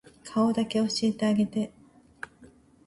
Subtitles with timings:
[0.23, 1.71] 顔だけ教えてあげて